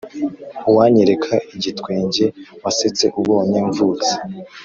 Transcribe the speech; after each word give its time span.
uwanyereka 0.69 1.33
igitwenge 1.55 2.25
wasetse 2.63 3.05
ubonye 3.19 3.59
mvutse 3.69 4.11